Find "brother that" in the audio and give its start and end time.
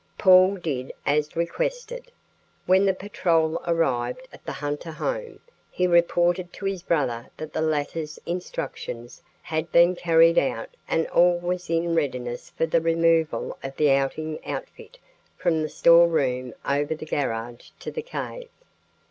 6.81-7.53